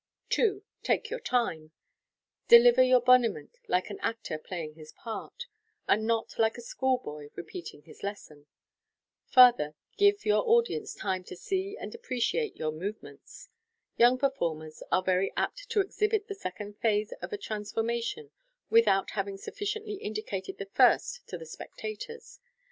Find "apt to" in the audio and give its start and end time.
15.37-15.81